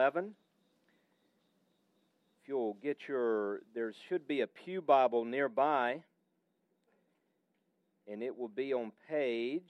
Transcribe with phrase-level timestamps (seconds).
[0.00, 0.34] 11.
[2.42, 6.00] If you'll get your, there should be a Pew Bible nearby,
[8.10, 9.60] and it will be on page.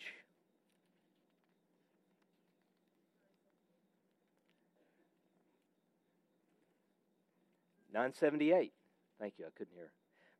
[7.92, 8.72] Nine seventy eight.
[9.18, 9.46] Thank you.
[9.46, 9.90] I couldn't hear.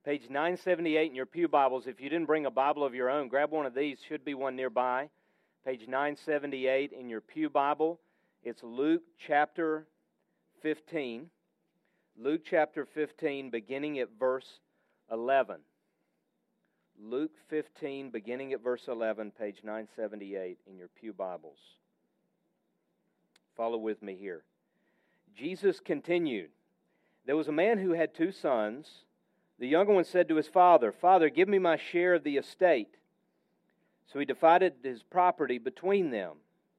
[0.05, 1.89] Page nine seventy eight in your pew Bibles.
[1.89, 3.99] If you didn't bring a Bible of your own, grab one of these.
[4.09, 5.09] Should be one nearby.
[5.67, 7.99] Page nine seventy eight in your pew Bible.
[8.43, 9.87] It's Luke chapter
[10.63, 11.29] 15.
[12.19, 14.61] Luke chapter 15, beginning at verse
[15.13, 15.61] 11.
[16.99, 21.59] Luke 15, beginning at verse 11, page 978 in your Pew Bibles.
[23.57, 24.45] Follow with me here.
[25.37, 26.49] Jesus continued
[27.27, 29.05] There was a man who had two sons.
[29.59, 32.97] The younger one said to his father, Father, give me my share of the estate.
[34.11, 36.37] So he divided his property between them.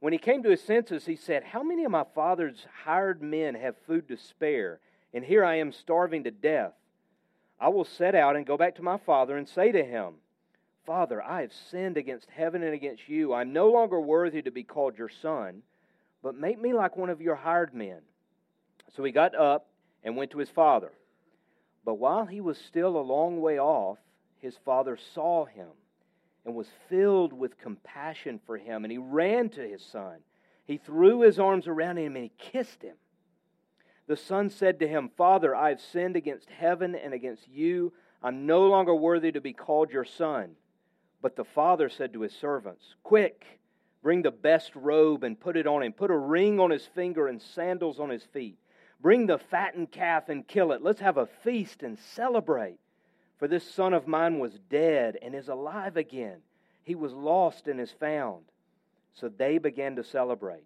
[0.00, 3.54] When he came to his senses, he said, How many of my father's hired men
[3.54, 4.80] have food to spare?
[5.14, 6.74] And here I am starving to death.
[7.58, 10.14] I will set out and go back to my father and say to him,
[10.84, 13.32] Father, I have sinned against heaven and against you.
[13.32, 15.62] I'm no longer worthy to be called your son,
[16.22, 18.00] but make me like one of your hired men.
[18.94, 19.66] So he got up
[20.04, 20.92] and went to his father.
[21.84, 23.98] But while he was still a long way off,
[24.38, 25.68] his father saw him
[26.46, 28.84] and was filled with compassion for him.
[28.84, 30.18] And he ran to his son.
[30.64, 32.94] He threw his arms around him and he kissed him.
[34.06, 37.92] The son said to him, Father, I have sinned against heaven and against you.
[38.22, 40.52] I'm no longer worthy to be called your son.
[41.20, 43.44] But the father said to his servants, Quick,
[44.02, 45.92] bring the best robe and put it on him.
[45.92, 48.58] Put a ring on his finger and sandals on his feet.
[49.00, 50.82] Bring the fattened calf and kill it.
[50.82, 52.78] Let's have a feast and celebrate.
[53.38, 56.38] For this son of mine was dead and is alive again.
[56.82, 58.44] He was lost and is found.
[59.12, 60.64] So they began to celebrate.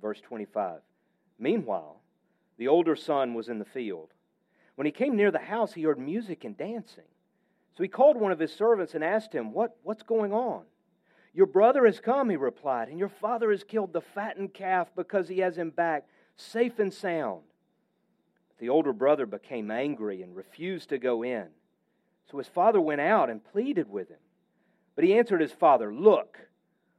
[0.00, 0.80] Verse 25.
[1.38, 2.00] Meanwhile,
[2.58, 4.10] the older son was in the field.
[4.76, 7.04] When he came near the house, he heard music and dancing.
[7.76, 10.62] So he called one of his servants and asked him, what, What's going on?
[11.32, 15.28] Your brother has come, he replied, and your father has killed the fattened calf because
[15.28, 16.06] he has him back,
[16.36, 17.42] safe and sound.
[18.58, 21.46] The older brother became angry and refused to go in.
[22.30, 24.18] So his father went out and pleaded with him.
[24.94, 26.38] But he answered his father, Look,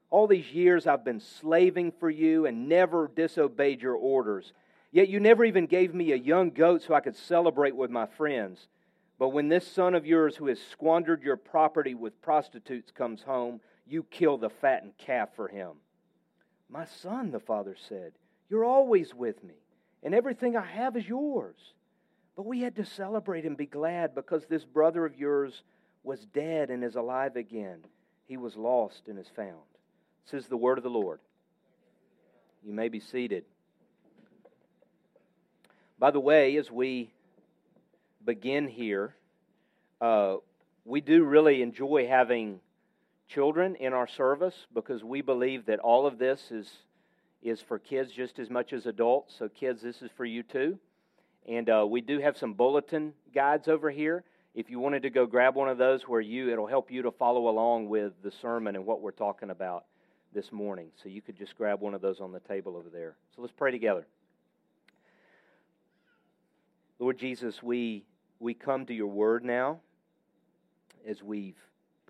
[0.09, 4.53] all these years I've been slaving for you and never disobeyed your orders.
[4.91, 8.05] Yet you never even gave me a young goat so I could celebrate with my
[8.05, 8.67] friends.
[9.17, 13.61] But when this son of yours who has squandered your property with prostitutes comes home,
[13.87, 15.71] you kill the fattened calf for him.
[16.69, 18.13] My son, the father said,
[18.49, 19.55] You're always with me
[20.05, 21.55] and everything I have is yours.
[22.37, 25.63] But we had to celebrate and be glad because this brother of yours
[26.03, 27.79] was dead and is alive again.
[28.27, 29.57] He was lost and is found.
[30.25, 31.19] This is the word of the Lord.
[32.63, 33.45] You may be seated.
[35.97, 37.09] By the way, as we
[38.23, 39.15] begin here,
[40.01, 40.35] uh,
[40.83, 42.59] we do really enjoy having
[43.27, 46.69] children in our service because we believe that all of this is
[47.45, 49.35] is for kids just as much as adults.
[49.37, 50.79] So, kids, this is for you too.
[51.47, 54.23] And uh, we do have some bulletin guides over here.
[54.55, 57.11] If you wanted to go grab one of those, where you it'll help you to
[57.11, 59.85] follow along with the sermon and what we're talking about
[60.33, 60.87] this morning.
[61.03, 63.15] So you could just grab one of those on the table over there.
[63.35, 64.07] So let's pray together.
[66.97, 68.05] Lord Jesus, we
[68.39, 69.81] we come to your word now
[71.07, 71.59] as we've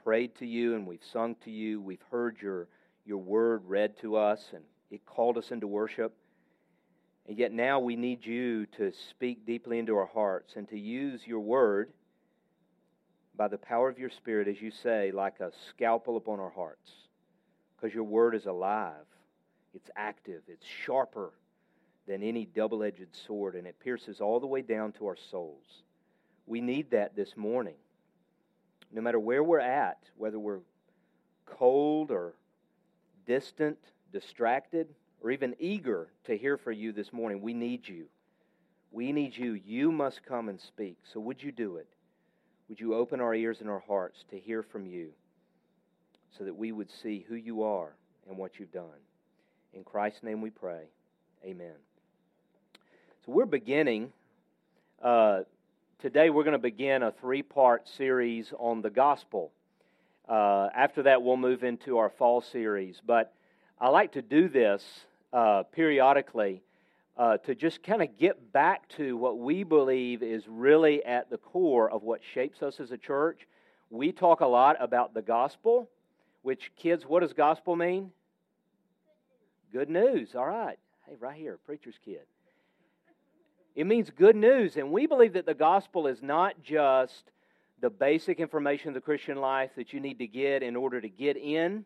[0.01, 2.69] prayed to you and we've sung to you, we've heard your
[3.05, 6.13] your word read to us and it called us into worship.
[7.27, 11.21] And yet now we need you to speak deeply into our hearts and to use
[11.25, 11.91] your word
[13.35, 16.91] by the power of your Spirit, as you say, like a scalpel upon our hearts.
[17.75, 19.05] Because your word is alive,
[19.73, 21.33] it's active, it's sharper
[22.07, 25.83] than any double edged sword, and it pierces all the way down to our souls.
[26.45, 27.75] We need that this morning.
[28.91, 30.59] No matter where we're at, whether we're
[31.45, 32.35] cold or
[33.25, 33.79] distant,
[34.11, 34.87] distracted,
[35.21, 38.05] or even eager to hear from you this morning, we need you.
[38.91, 39.53] We need you.
[39.53, 40.97] You must come and speak.
[41.13, 41.87] So would you do it?
[42.69, 45.09] Would you open our ears and our hearts to hear from you
[46.37, 47.93] so that we would see who you are
[48.27, 49.01] and what you've done?
[49.73, 50.83] In Christ's name we pray.
[51.43, 51.75] Amen.
[53.25, 54.13] So we're beginning,
[55.03, 55.41] uh,
[55.99, 59.51] today we're going to begin a three part series on the gospel.
[60.27, 63.01] Uh, after that, we'll move into our fall series.
[63.05, 63.33] But
[63.79, 64.85] I like to do this
[65.33, 66.61] uh, periodically
[67.17, 71.37] uh, to just kind of get back to what we believe is really at the
[71.37, 73.47] core of what shapes us as a church.
[73.89, 75.89] We talk a lot about the gospel,
[76.41, 78.11] which, kids, what does gospel mean?
[79.73, 80.35] Good news.
[80.35, 80.79] All right.
[81.05, 82.21] Hey, right here, preacher's kid.
[83.75, 84.77] It means good news.
[84.77, 87.23] And we believe that the gospel is not just
[87.81, 91.09] the basic information of the Christian life that you need to get in order to
[91.09, 91.83] get in.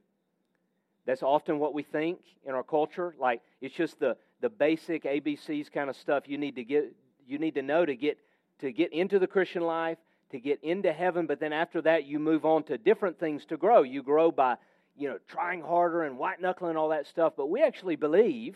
[1.09, 3.15] That's often what we think in our culture.
[3.17, 6.93] Like it's just the, the basic ABCs kind of stuff you need to get
[7.27, 8.19] you need to know to get
[8.59, 9.97] to get into the Christian life,
[10.29, 13.57] to get into heaven, but then after that you move on to different things to
[13.57, 13.81] grow.
[13.81, 14.57] You grow by,
[14.95, 17.33] you know, trying harder and white knuckling all that stuff.
[17.35, 18.55] But we actually believe,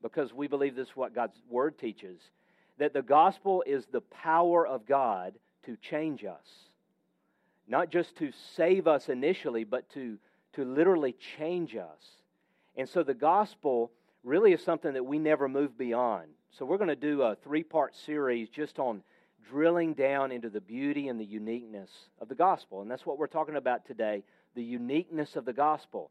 [0.00, 2.20] because we believe this is what God's word teaches,
[2.78, 5.34] that the gospel is the power of God
[5.66, 6.46] to change us.
[7.66, 10.18] Not just to save us initially, but to,
[10.54, 12.02] to literally change us.
[12.76, 13.90] And so the gospel
[14.24, 16.28] really is something that we never move beyond.
[16.50, 19.02] So we're going to do a three part series just on
[19.48, 21.90] drilling down into the beauty and the uniqueness
[22.20, 22.82] of the gospel.
[22.82, 24.22] And that's what we're talking about today
[24.54, 26.10] the uniqueness of the gospel.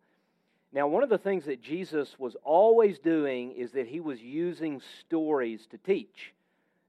[0.72, 4.82] Now, one of the things that Jesus was always doing is that he was using
[5.00, 6.34] stories to teach.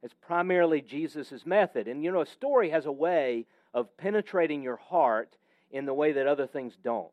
[0.02, 1.88] It's primarily Jesus' method.
[1.88, 5.34] And you know, a story has a way of penetrating your heart
[5.70, 7.10] in the way that other things don't.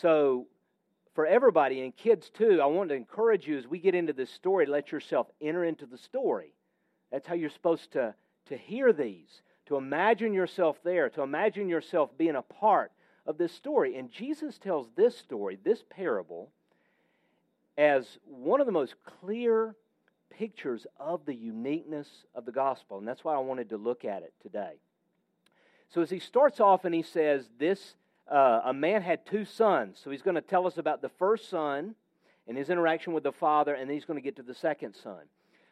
[0.00, 0.46] So,
[1.14, 4.30] for everybody, and kids too, I want to encourage you as we get into this
[4.30, 6.52] story, let yourself enter into the story.
[7.12, 8.14] That's how you're supposed to,
[8.48, 12.90] to hear these, to imagine yourself there, to imagine yourself being a part
[13.24, 13.96] of this story.
[13.96, 16.50] And Jesus tells this story, this parable,
[17.78, 19.76] as one of the most clear
[20.30, 22.98] pictures of the uniqueness of the gospel.
[22.98, 24.74] And that's why I wanted to look at it today.
[25.90, 27.94] So, as he starts off and he says, This,
[28.30, 30.00] uh, a man had two sons.
[30.02, 31.94] So, he's going to tell us about the first son
[32.46, 34.94] and his interaction with the father, and then he's going to get to the second
[34.94, 35.22] son.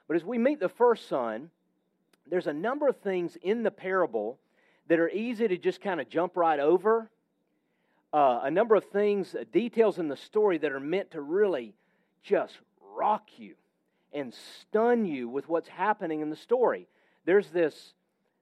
[0.08, 1.50] But as we meet the first son,
[2.26, 4.38] there's a number of things in the parable
[4.88, 7.10] that are easy to just kind of jump right over.
[8.12, 11.74] Uh, a number of things, uh, details in the story that are meant to really
[12.22, 12.58] just
[12.94, 13.54] rock you
[14.12, 16.86] and stun you with what's happening in the story.
[17.24, 17.94] There's this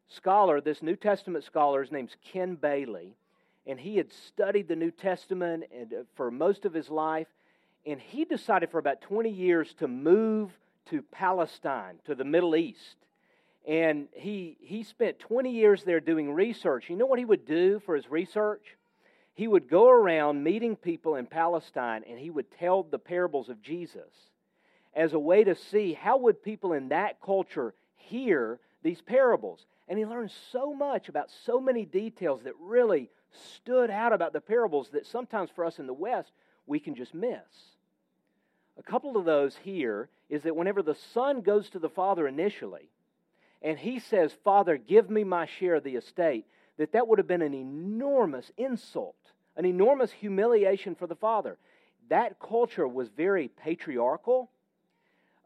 [0.09, 3.15] scholar, this New Testament scholar, his name's Ken Bailey,
[3.67, 7.29] and he had studied the New Testament uh, for most of his life,
[7.87, 10.51] and he decided for about 20 years to move
[10.87, 12.97] to Palestine, to the Middle East.
[13.67, 16.89] And he, he spent 20 years there doing research.
[16.89, 18.77] You know what he would do for his research?
[19.35, 23.63] He would go around meeting people in Palestine and he would tell the parables of
[23.63, 24.11] Jesus
[24.95, 29.67] as a way to see how would people in that culture hear these parables.
[29.89, 33.11] And he learned so much about so many details that really
[33.55, 36.33] stood out about the parables that sometimes for us in the West,
[36.67, 37.39] we can just miss.
[38.79, 42.89] A couple of those here is that whenever the son goes to the father initially,
[43.63, 46.47] and he says, Father, give me my share of the estate,
[46.79, 49.17] that that would have been an enormous insult,
[49.57, 51.59] an enormous humiliation for the father.
[52.09, 54.51] That culture was very patriarchal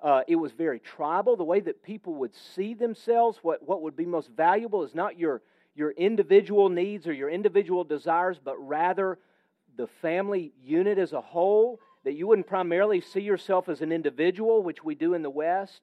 [0.05, 1.35] uh, it was very tribal.
[1.35, 5.19] The way that people would see themselves, what, what would be most valuable is not
[5.19, 5.41] your,
[5.75, 9.19] your individual needs or your individual desires, but rather
[9.77, 11.81] the family unit as a whole.
[12.05, 15.81] That you wouldn't primarily see yourself as an individual, which we do in the West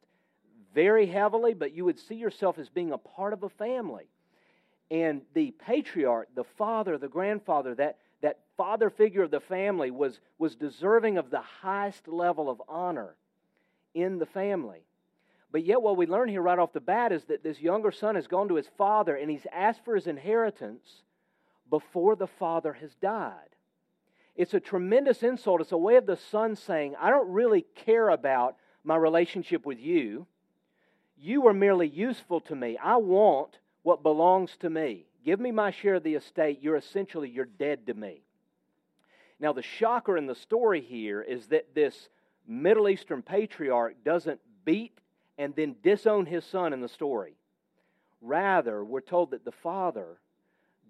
[0.73, 4.07] very heavily, but you would see yourself as being a part of a family.
[4.89, 10.19] And the patriarch, the father, the grandfather, that, that father figure of the family was,
[10.37, 13.15] was deserving of the highest level of honor
[13.93, 14.83] in the family.
[15.51, 18.15] But yet, what we learn here right off the bat is that this younger son
[18.15, 21.03] has gone to his father and he's asked for his inheritance
[21.69, 23.49] before the father has died.
[24.35, 25.61] It's a tremendous insult.
[25.61, 29.79] It's a way of the son saying, I don't really care about my relationship with
[29.79, 30.25] you.
[31.17, 32.77] You are merely useful to me.
[32.81, 35.05] I want what belongs to me.
[35.25, 36.59] Give me my share of the estate.
[36.61, 38.23] You're essentially you're dead to me.
[39.39, 42.09] Now the shocker in the story here is that this
[42.47, 44.97] Middle Eastern patriarch doesn't beat
[45.41, 47.33] and then disown his son in the story.
[48.21, 50.19] Rather, we're told that the father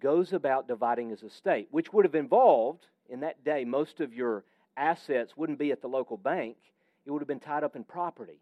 [0.02, 4.44] goes about dividing his estate, which would have involved, in that day, most of your
[4.76, 6.58] assets wouldn't be at the local bank,
[7.06, 8.42] it would have been tied up in property.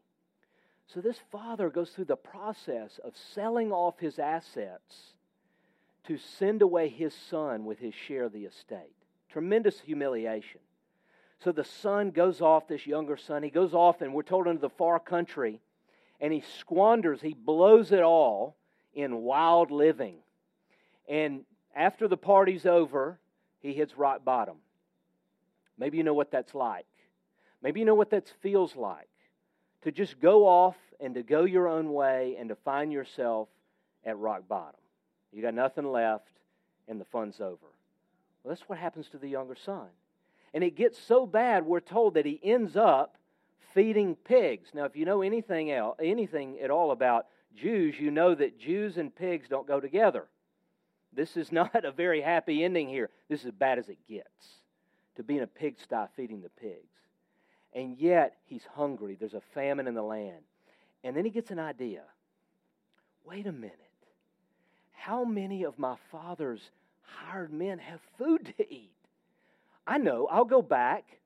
[0.88, 5.14] So this father goes through the process of selling off his assets
[6.08, 8.96] to send away his son with his share of the estate.
[9.30, 10.62] Tremendous humiliation.
[11.44, 14.60] So the son goes off, this younger son, he goes off, and we're told into
[14.60, 15.62] the far country.
[16.20, 18.58] And he squanders, he blows it all
[18.94, 20.18] in wild living.
[21.08, 21.42] And
[21.76, 23.20] after the party's over,
[23.60, 24.58] he hits rock bottom.
[25.78, 26.86] Maybe you know what that's like.
[27.62, 29.10] Maybe you know what that feels like
[29.84, 33.48] to just go off and to go your own way and to find yourself
[34.06, 34.80] at rock bottom.
[35.32, 36.32] You got nothing left
[36.88, 37.68] and the fun's over.
[38.44, 39.88] Well, that's what happens to the younger son.
[40.54, 43.18] And it gets so bad, we're told that he ends up
[43.74, 44.70] feeding pigs.
[44.74, 48.98] Now, if you know anything else, anything at all about Jews, you know that Jews
[48.98, 50.28] and pigs don't go together.
[51.14, 53.10] This is not a very happy ending here.
[53.30, 54.28] This is as bad as it gets
[55.16, 56.86] to be in a pigsty feeding the pigs.
[57.74, 59.16] And yet, he's hungry.
[59.20, 60.44] There's a famine in the land.
[61.04, 62.02] And then he gets an idea.
[63.26, 63.76] Wait a minute.
[64.92, 66.72] How many of my father's
[67.04, 68.92] hired men have food to eat?
[69.86, 70.28] I know.
[70.32, 71.19] I'll go back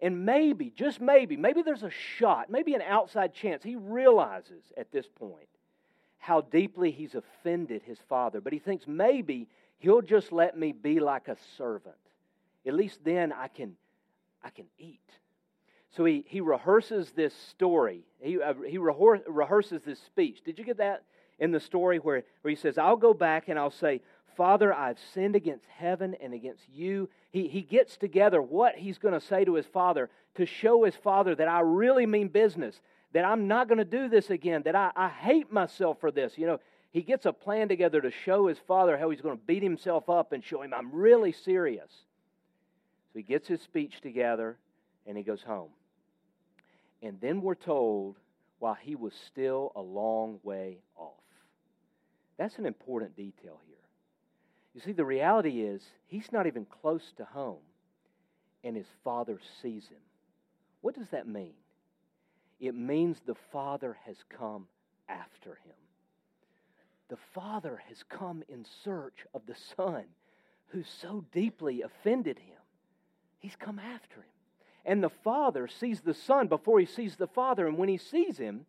[0.00, 3.62] and maybe, just maybe, maybe there's a shot, maybe an outside chance.
[3.62, 5.48] He realizes at this point
[6.18, 9.48] how deeply he's offended his father, but he thinks maybe
[9.78, 11.94] he'll just let me be like a servant.
[12.66, 13.76] At least then I can,
[14.42, 15.00] I can eat.
[15.96, 18.02] So he, he rehearses this story.
[18.20, 20.42] He, uh, he rehearses this speech.
[20.44, 21.04] Did you get that
[21.38, 24.02] in the story where, where he says, I'll go back and I'll say,
[24.36, 27.08] Father, I've sinned against heaven and against you.
[27.30, 30.94] He, he gets together what he's going to say to his father to show his
[30.94, 32.80] father that I really mean business,
[33.12, 36.34] that I'm not going to do this again, that I, I hate myself for this.
[36.36, 36.60] You know,
[36.92, 40.08] he gets a plan together to show his father how he's going to beat himself
[40.10, 41.90] up and show him I'm really serious.
[43.12, 44.58] So he gets his speech together
[45.06, 45.70] and he goes home.
[47.02, 48.16] And then we're told
[48.58, 51.12] while he was still a long way off.
[52.38, 53.75] That's an important detail here.
[54.76, 57.62] You see, the reality is he's not even close to home,
[58.62, 60.02] and his father sees him.
[60.82, 61.54] What does that mean?
[62.60, 64.66] It means the father has come
[65.08, 65.74] after him.
[67.08, 70.04] The father has come in search of the son
[70.66, 72.58] who so deeply offended him.
[73.38, 74.24] He's come after him.
[74.84, 77.66] And the father sees the son before he sees the father.
[77.66, 78.66] And when he sees him,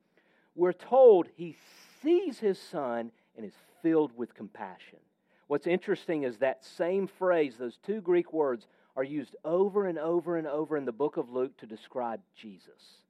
[0.56, 1.58] we're told he
[2.02, 5.00] sees his son and is filled with compassion.
[5.48, 10.38] What's interesting is that same phrase, those two Greek words, are used over and over
[10.38, 13.02] and over in the book of Luke to describe Jesus.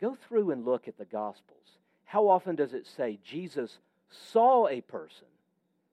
[0.00, 1.78] Go through and look at the Gospels.
[2.04, 3.78] How often does it say Jesus
[4.10, 5.28] saw a person?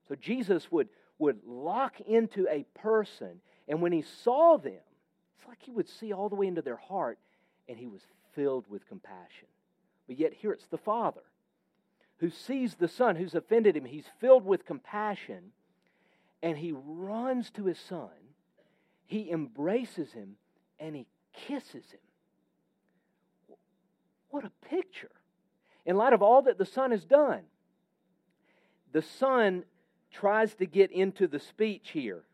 [0.08, 0.88] So Jesus would,
[1.18, 4.72] would lock into a person, and when he saw them,
[5.38, 7.18] it's like he would see all the way into their heart,
[7.68, 8.02] and he was
[8.34, 9.48] filled with compassion.
[10.06, 11.22] But yet, here it's the Father
[12.22, 13.84] who sees the Son who's offended him.
[13.84, 15.50] He's filled with compassion,
[16.42, 18.10] and he runs to his Son.
[19.04, 20.36] He embraces him,
[20.80, 23.56] and he kisses him.
[24.30, 25.10] What a picture!
[25.84, 27.42] In light of all that the Son has done,
[28.92, 29.64] the Son
[30.10, 32.24] tries to get into the speech here.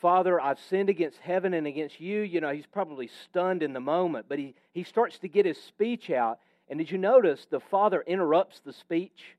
[0.00, 2.20] Father, I've sinned against heaven and against you.
[2.20, 5.62] You know, he's probably stunned in the moment, but he, he starts to get his
[5.62, 6.38] speech out.
[6.68, 9.36] And did you notice the father interrupts the speech?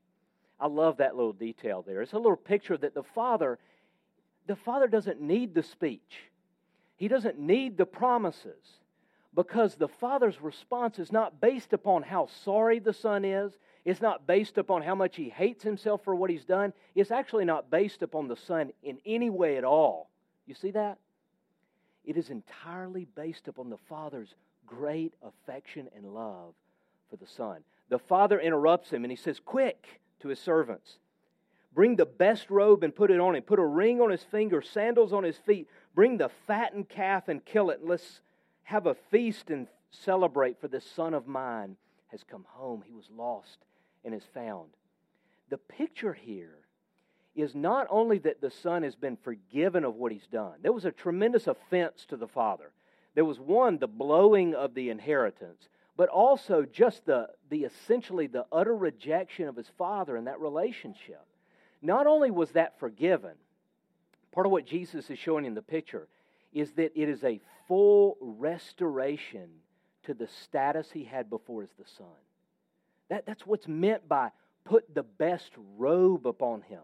[0.60, 2.02] I love that little detail there.
[2.02, 3.58] It's a little picture that the father,
[4.46, 6.30] the father doesn't need the speech.
[6.96, 8.78] He doesn't need the promises
[9.34, 13.52] because the father's response is not based upon how sorry the son is.
[13.84, 16.72] It's not based upon how much he hates himself for what he's done.
[16.94, 20.10] It's actually not based upon the son in any way at all.
[20.46, 20.98] You see that?
[22.04, 24.34] It is entirely based upon the Father's
[24.66, 26.54] great affection and love
[27.10, 27.62] for the Son.
[27.88, 30.98] The Father interrupts him and he says, Quick to his servants.
[31.74, 33.42] Bring the best robe and put it on him.
[33.42, 35.68] Put a ring on his finger, sandals on his feet.
[35.94, 37.80] Bring the fattened calf and kill it.
[37.82, 38.20] Let's
[38.64, 41.76] have a feast and celebrate, for this son of mine
[42.08, 42.82] has come home.
[42.86, 43.58] He was lost
[44.04, 44.70] and is found.
[45.48, 46.58] The picture here
[47.34, 50.84] is not only that the son has been forgiven of what he's done, there was
[50.84, 52.72] a tremendous offense to the father.
[53.14, 58.46] There was one, the blowing of the inheritance, but also just the, the essentially the
[58.52, 61.24] utter rejection of his father in that relationship.
[61.82, 63.34] Not only was that forgiven,
[64.30, 66.08] part of what Jesus is showing in the picture
[66.52, 69.48] is that it is a full restoration
[70.04, 72.06] to the status he had before as the son.
[73.08, 74.30] That, that's what's meant by
[74.64, 76.82] put the best robe upon him.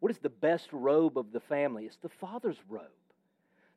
[0.00, 1.84] What is the best robe of the family?
[1.84, 2.82] It's the father's robe.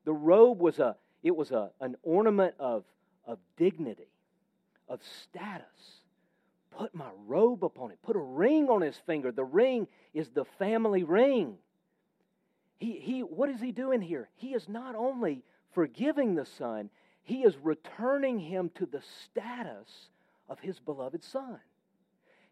[0.05, 2.83] The robe was a it was a, an ornament of,
[3.25, 4.09] of dignity,
[4.87, 6.00] of status.
[6.71, 7.99] Put my robe upon it.
[8.01, 9.31] Put a ring on his finger.
[9.31, 11.57] The ring is the family ring.
[12.77, 14.29] He, he, what is he doing here?
[14.35, 16.89] He is not only forgiving the son,
[17.21, 20.09] he is returning him to the status
[20.49, 21.59] of his beloved son.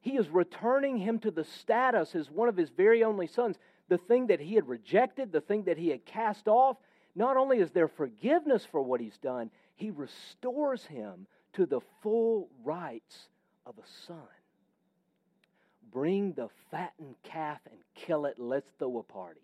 [0.02, 3.58] He is returning him to the status as one of his very only sons.
[3.88, 6.78] The thing that he had rejected, the thing that he had cast off,
[7.16, 12.50] not only is there forgiveness for what he's done, he restores him to the full
[12.64, 13.30] rights
[13.70, 14.18] of a son.
[15.92, 18.40] Bring the fattened calf and kill it.
[18.40, 19.42] Let's throw a party.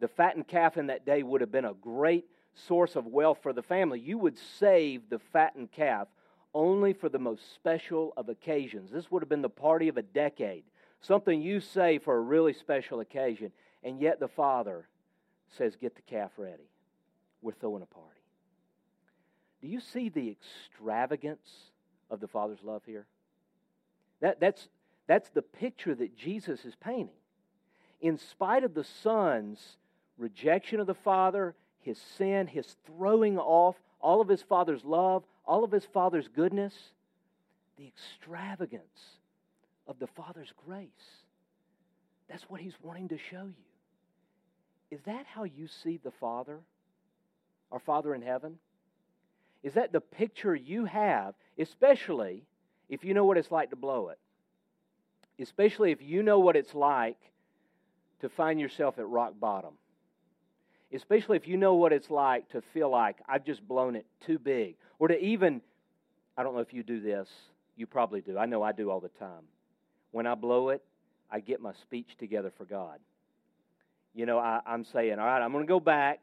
[0.00, 2.26] The fattened calf in that day would have been a great
[2.66, 4.00] source of wealth for the family.
[4.00, 6.08] You would save the fattened calf
[6.52, 8.90] only for the most special of occasions.
[8.90, 10.64] This would have been the party of a decade,
[11.00, 13.52] something you say for a really special occasion.
[13.82, 14.88] And yet the father
[15.56, 16.70] says, Get the calf ready.
[17.40, 18.10] We're throwing a party.
[19.60, 21.48] Do you see the extravagance
[22.10, 23.06] of the Father's love here?
[24.20, 24.68] That, that's,
[25.06, 27.14] that's the picture that Jesus is painting.
[28.00, 29.76] In spite of the Son's
[30.18, 35.64] rejection of the Father, his sin, his throwing off all of his Father's love, all
[35.64, 36.74] of his Father's goodness,
[37.76, 39.18] the extravagance
[39.86, 40.88] of the Father's grace.
[42.28, 43.54] That's what he's wanting to show you.
[44.90, 46.60] Is that how you see the Father,
[47.72, 48.58] our Father in heaven?
[49.62, 52.44] Is that the picture you have, especially
[52.88, 54.18] if you know what it's like to blow it?
[55.40, 57.18] Especially if you know what it's like
[58.20, 59.74] to find yourself at rock bottom.
[60.92, 64.38] Especially if you know what it's like to feel like I've just blown it too
[64.38, 64.76] big.
[64.98, 65.60] Or to even,
[66.36, 67.28] I don't know if you do this,
[67.76, 68.38] you probably do.
[68.38, 69.44] I know I do all the time.
[70.12, 70.82] When I blow it,
[71.30, 73.00] I get my speech together for God.
[74.14, 76.20] You know, I, am saying, all right, I'm going to go back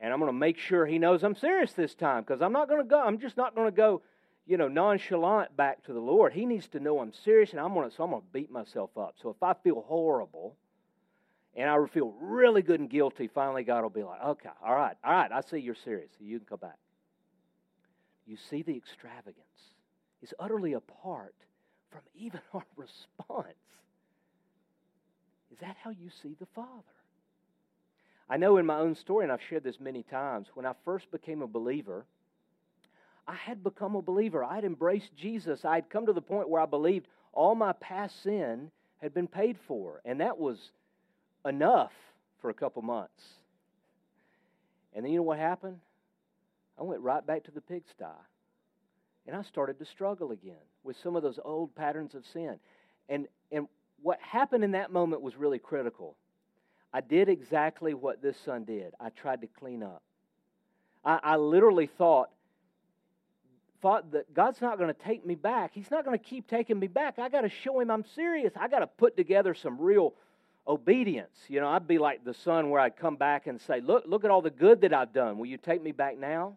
[0.00, 2.68] and I'm going to make sure he knows I'm serious this time because I'm not
[2.68, 3.00] going to go.
[3.00, 4.02] I'm just not going to go,
[4.46, 6.32] you know, nonchalant back to the Lord.
[6.32, 7.90] He needs to know I'm serious, and I'm to.
[7.94, 9.14] So I'm to beat myself up.
[9.22, 10.56] So if I feel horrible,
[11.54, 14.96] and I feel really good and guilty, finally God will be like, okay, all right,
[15.04, 16.10] all right, I see you're serious.
[16.18, 16.78] You can come back.
[18.26, 19.36] You see the extravagance
[20.22, 21.34] is utterly apart
[21.90, 23.54] from even our response.
[25.52, 26.82] Is that how you see the Father?
[28.28, 31.10] I know in my own story, and I've shared this many times, when I first
[31.10, 32.06] became a believer,
[33.26, 34.44] I had become a believer.
[34.44, 35.64] I had embraced Jesus.
[35.64, 39.28] I had come to the point where I believed all my past sin had been
[39.28, 40.58] paid for, and that was
[41.44, 41.92] enough
[42.40, 43.22] for a couple months.
[44.94, 45.78] And then you know what happened?
[46.78, 48.04] I went right back to the pigsty.
[49.26, 52.58] And I started to struggle again with some of those old patterns of sin.
[53.08, 53.68] And, and
[54.02, 56.16] what happened in that moment was really critical.
[56.92, 58.92] I did exactly what this son did.
[59.00, 60.02] I tried to clean up.
[61.04, 62.30] I, I literally thought,
[63.82, 65.72] thought that God's not going to take me back.
[65.74, 67.18] He's not going to keep taking me back.
[67.18, 68.52] I got to show him I'm serious.
[68.58, 70.14] I got to put together some real
[70.66, 71.36] obedience.
[71.48, 74.24] You know, I'd be like the son where I'd come back and say, "Look, look
[74.24, 75.36] at all the good that I've done.
[75.36, 76.56] Will you take me back now?"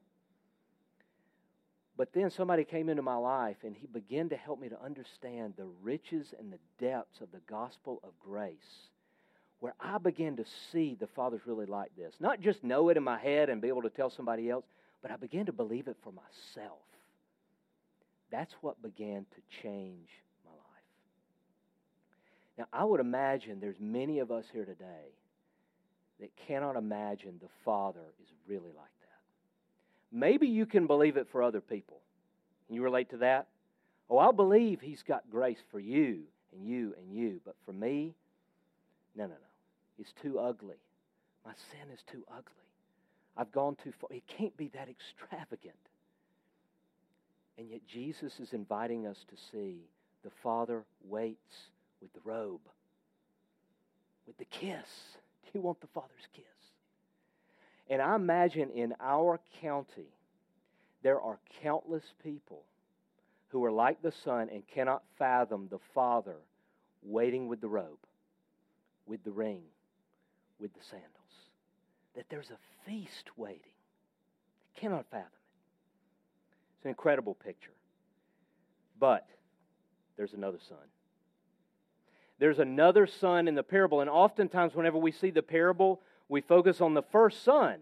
[1.98, 5.54] But then somebody came into my life and he began to help me to understand
[5.56, 8.90] the riches and the depths of the gospel of grace
[9.60, 12.14] where I began to see the Father's really like this.
[12.20, 14.66] Not just know it in my head and be able to tell somebody else,
[15.02, 16.80] but I began to believe it for myself.
[18.36, 20.10] That's what began to change
[20.44, 20.88] my life.
[22.58, 25.14] Now, I would imagine there's many of us here today
[26.20, 29.22] that cannot imagine the Father is really like that.
[30.12, 32.02] Maybe you can believe it for other people.
[32.68, 33.48] Can you relate to that?
[34.10, 38.16] Oh, I'll believe He's got grace for you and you and you, but for me,
[39.16, 39.36] no, no, no.
[39.98, 40.82] It's too ugly.
[41.46, 42.52] My sin is too ugly.
[43.38, 44.10] I've gone too far.
[44.12, 45.76] It can't be that extravagant.
[47.58, 49.78] And yet Jesus is inviting us to see
[50.24, 51.70] the Father waits
[52.02, 52.62] with the robe,
[54.28, 54.88] with the kiss.
[55.44, 56.44] Do you want the Father's kiss?
[57.90, 60.10] And I imagine in our county,
[61.04, 62.64] there are countless people
[63.50, 66.38] who are like the Son and cannot fathom the Father
[67.04, 68.00] waiting with the robe
[69.06, 69.62] with the ring,
[70.60, 71.12] with the sandals.
[72.16, 73.60] That there's a feast waiting.
[74.76, 75.30] You cannot fathom.
[76.78, 77.72] It's an incredible picture.
[79.00, 79.28] But
[80.18, 80.78] there's another son.
[82.38, 86.82] There's another son in the parable, and oftentimes, whenever we see the parable, we focus
[86.82, 87.80] on the first son.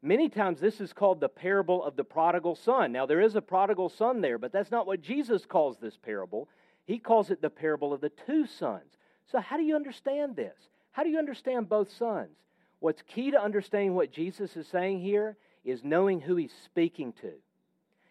[0.00, 2.92] Many times, this is called the parable of the prodigal son.
[2.92, 6.48] Now, there is a prodigal son there, but that's not what Jesus calls this parable.
[6.86, 8.98] He calls it the parable of the two sons.
[9.30, 10.56] So, how do you understand this?
[10.92, 12.36] How do you understand both sons?
[12.80, 17.32] What's key to understanding what Jesus is saying here is knowing who he's speaking to.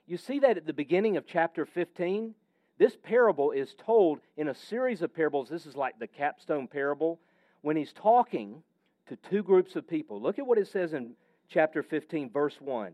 [0.06, 2.36] You see that at the beginning of chapter 15.
[2.78, 5.48] This parable is told in a series of parables.
[5.50, 7.20] This is like the capstone parable
[7.62, 8.64] when he's talking
[9.08, 10.22] to two groups of people.
[10.22, 11.14] Look at what it says in
[11.48, 12.94] chapter 15, verse 1.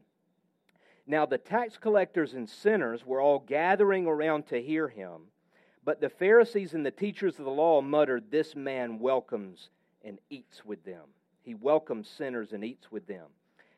[1.08, 5.22] Now the tax collectors and sinners were all gathering around to hear him.
[5.84, 9.70] But the Pharisees and the teachers of the law muttered, This man welcomes
[10.04, 11.08] and eats with them.
[11.42, 13.26] He welcomes sinners and eats with them.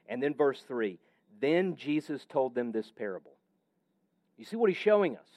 [0.09, 0.99] And then verse 3
[1.41, 3.33] Then Jesus told them this parable.
[4.37, 5.27] You see what he's showing us?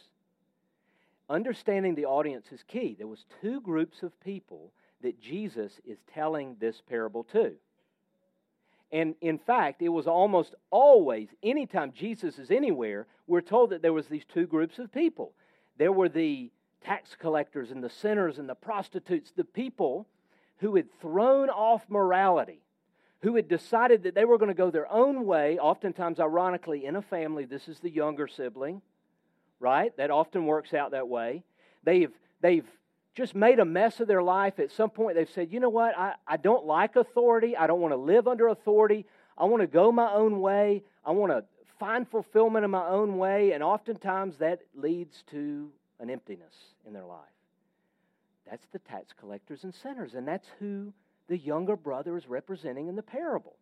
[1.28, 2.94] Understanding the audience is key.
[2.96, 4.70] There was two groups of people
[5.02, 7.52] that Jesus is telling this parable to.
[8.92, 13.92] And in fact, it was almost always, anytime Jesus is anywhere, we're told that there
[13.92, 15.32] was these two groups of people.
[15.78, 16.50] There were the
[16.84, 20.06] tax collectors and the sinners and the prostitutes, the people
[20.58, 22.60] who had thrown off morality,
[23.24, 26.94] who had decided that they were going to go their own way, oftentimes, ironically, in
[26.94, 27.46] a family.
[27.46, 28.82] This is the younger sibling,
[29.58, 29.96] right?
[29.96, 31.42] That often works out that way.
[31.84, 32.66] They've, they've
[33.14, 34.58] just made a mess of their life.
[34.58, 35.96] At some point, they've said, you know what?
[35.96, 37.56] I, I don't like authority.
[37.56, 39.06] I don't want to live under authority.
[39.38, 40.82] I want to go my own way.
[41.02, 41.44] I want to
[41.80, 43.52] find fulfillment in my own way.
[43.52, 46.54] And oftentimes, that leads to an emptiness
[46.86, 47.20] in their life.
[48.50, 50.92] That's the tax collectors and sinners, and that's who
[51.28, 53.56] the younger brother is representing in the parable.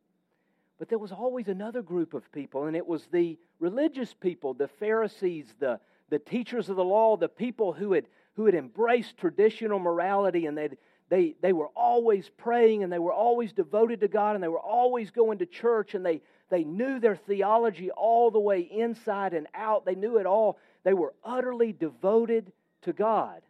[0.78, 4.68] But there was always another group of people, and it was the religious people, the
[4.68, 9.78] Pharisees, the, the teachers of the law, the people who had, who had embraced traditional
[9.78, 10.76] morality, and they'd,
[11.08, 14.58] they, they were always praying, and they were always devoted to God, and they were
[14.58, 16.20] always going to church, and they,
[16.50, 19.84] they knew their theology all the way inside and out.
[19.84, 20.58] They knew it all.
[20.84, 22.50] They were utterly devoted
[22.82, 23.42] to God.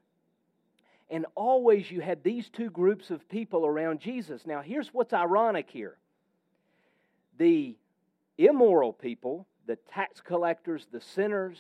[1.12, 4.46] And always you had these two groups of people around Jesus.
[4.46, 5.98] Now, here's what's ironic here
[7.38, 7.76] the
[8.38, 11.58] immoral people, the tax collectors, the sinners,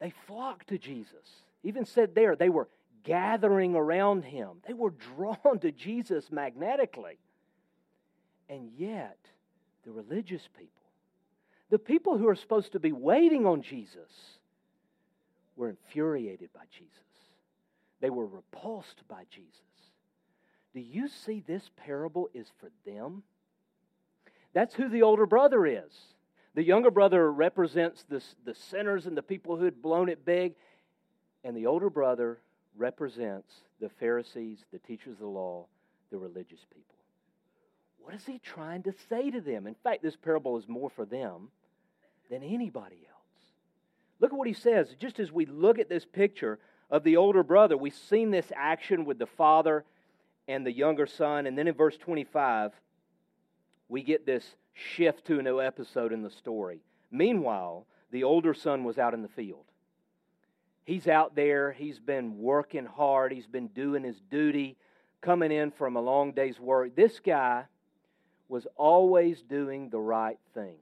[0.00, 1.44] they flocked to Jesus.
[1.62, 2.68] Even said there, they were
[3.04, 4.58] gathering around him.
[4.66, 7.18] They were drawn to Jesus magnetically.
[8.48, 9.18] And yet,
[9.84, 10.72] the religious people,
[11.70, 14.10] the people who are supposed to be waiting on Jesus,
[15.54, 17.05] were infuriated by Jesus.
[18.06, 19.50] They were repulsed by Jesus.
[20.72, 23.24] Do you see this parable is for them?
[24.52, 25.90] That's who the older brother is.
[26.54, 30.54] The younger brother represents the, the sinners and the people who had blown it big,
[31.42, 32.38] and the older brother
[32.76, 35.66] represents the Pharisees, the teachers of the law,
[36.12, 36.94] the religious people.
[37.98, 39.66] What is he trying to say to them?
[39.66, 41.48] In fact, this parable is more for them
[42.30, 43.50] than anybody else.
[44.20, 44.94] Look at what he says.
[45.00, 49.04] Just as we look at this picture of the older brother, we've seen this action
[49.04, 49.84] with the father
[50.48, 51.46] and the younger son.
[51.46, 52.72] And then in verse 25,
[53.88, 56.80] we get this shift to a new episode in the story.
[57.10, 59.64] Meanwhile, the older son was out in the field.
[60.84, 64.76] He's out there, he's been working hard, he's been doing his duty,
[65.20, 66.94] coming in from a long day's work.
[66.94, 67.64] This guy
[68.48, 70.76] was always doing the right thing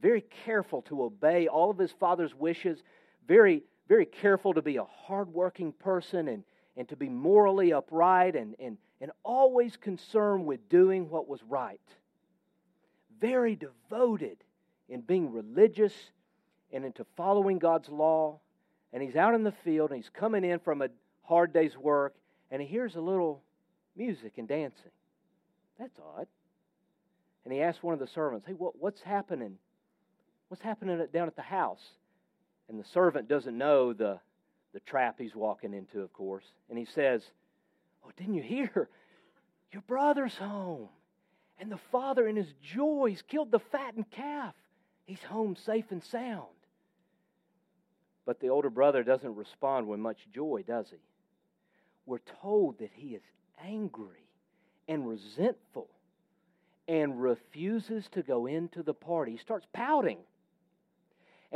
[0.00, 2.82] very careful to obey all of his father's wishes,
[3.26, 6.44] very, very careful to be a hardworking person and,
[6.76, 11.80] and to be morally upright and, and, and always concerned with doing what was right.
[13.20, 14.38] Very devoted
[14.88, 15.94] in being religious
[16.72, 18.40] and into following God's law.
[18.92, 20.88] And he's out in the field and he's coming in from a
[21.22, 22.14] hard day's work
[22.50, 23.42] and he hears a little
[23.96, 24.90] music and dancing.
[25.78, 26.26] That's odd.
[27.44, 29.58] And he asks one of the servants, Hey, what, what's happening?
[30.48, 31.82] What's happening down at the house?
[32.68, 34.18] And the servant doesn't know the,
[34.72, 36.44] the trap he's walking into, of course.
[36.68, 37.22] And he says,
[38.04, 38.88] Oh, didn't you hear?
[39.72, 40.88] Your brother's home.
[41.58, 44.54] And the father, in his joy, he's killed the fattened calf.
[45.06, 46.46] He's home safe and sound.
[48.26, 50.98] But the older brother doesn't respond with much joy, does he?
[52.04, 53.22] We're told that he is
[53.64, 54.28] angry
[54.88, 55.88] and resentful
[56.88, 59.32] and refuses to go into the party.
[59.32, 60.18] He starts pouting.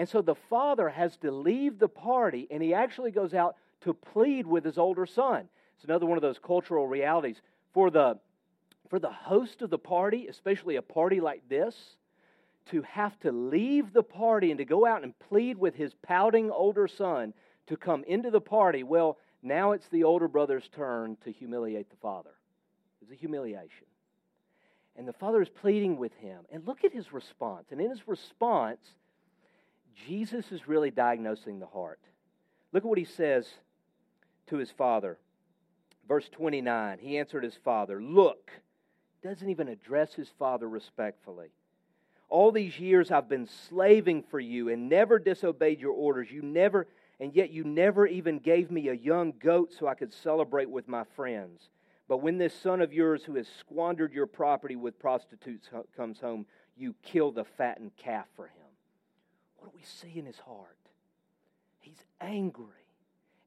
[0.00, 3.92] And so the father has to leave the party, and he actually goes out to
[3.92, 5.46] plead with his older son.
[5.74, 7.42] It's another one of those cultural realities.
[7.74, 8.18] For the,
[8.88, 11.76] for the host of the party, especially a party like this,
[12.70, 16.50] to have to leave the party and to go out and plead with his pouting
[16.50, 17.34] older son
[17.66, 21.96] to come into the party, well, now it's the older brother's turn to humiliate the
[21.96, 22.32] father.
[23.02, 23.86] It's a humiliation.
[24.96, 26.46] And the father is pleading with him.
[26.50, 27.66] And look at his response.
[27.70, 28.80] And in his response,
[30.06, 32.00] Jesus is really diagnosing the heart.
[32.72, 33.46] Look at what he says
[34.48, 35.18] to his father.
[36.08, 38.50] Verse 29 He answered his father, Look,
[39.22, 41.48] doesn't even address his father respectfully.
[42.28, 46.30] All these years I've been slaving for you and never disobeyed your orders.
[46.30, 46.86] You never,
[47.18, 50.86] and yet you never even gave me a young goat so I could celebrate with
[50.88, 51.68] my friends.
[52.08, 56.46] But when this son of yours who has squandered your property with prostitutes comes home,
[56.76, 58.59] you kill the fattened calf for him.
[59.60, 60.76] What do we see in his heart?
[61.80, 62.66] He's angry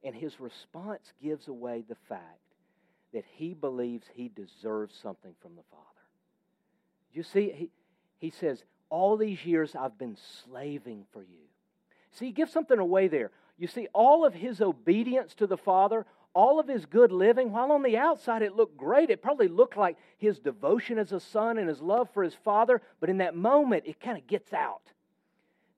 [0.04, 2.40] And his response gives away the fact
[3.14, 5.84] that he believes he deserves something from the Father.
[7.14, 7.70] You see, he,
[8.20, 11.48] he says, All these years I've been slaving for you.
[12.12, 13.32] See, he gives something away there.
[13.58, 17.72] You see, all of his obedience to the Father, all of his good living, while
[17.72, 21.58] on the outside it looked great, it probably looked like his devotion as a son
[21.60, 24.82] and his love for his father, but in that moment it kind of gets out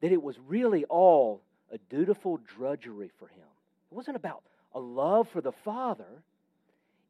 [0.01, 3.47] that it was really all a dutiful drudgery for him.
[3.91, 6.23] It wasn't about a love for the Father,